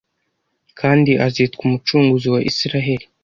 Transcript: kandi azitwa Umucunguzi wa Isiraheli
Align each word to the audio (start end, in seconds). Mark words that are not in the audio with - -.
kandi 0.79 1.11
azitwa 1.25 1.61
Umucunguzi 1.67 2.27
wa 2.33 2.39
Isiraheli 2.49 3.05